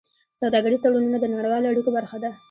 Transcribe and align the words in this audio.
سوداګریز 0.39 0.81
تړونونه 0.83 1.17
د 1.19 1.25
نړیوالو 1.33 1.69
اړیکو 1.71 1.89
برخه 1.97 2.17
ده. 2.23 2.31